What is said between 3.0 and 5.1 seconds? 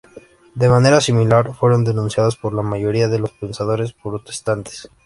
de los pensadores protestantes.